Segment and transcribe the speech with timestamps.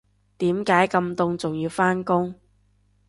[0.39, 2.33] 點解咁凍仲要返工